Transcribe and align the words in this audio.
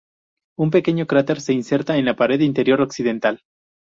Un 0.57 0.71
pequeño 0.71 1.05
cráter 1.05 1.39
se 1.39 1.53
inserta 1.53 1.95
en 1.95 2.05
la 2.05 2.15
pared 2.15 2.39
interior 2.39 2.81
occidental. 2.81 3.43